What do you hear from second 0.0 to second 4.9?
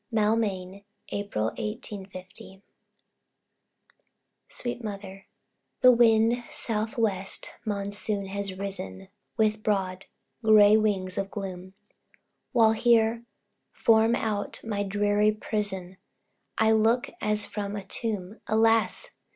Maulmain, April, 1850. SWEET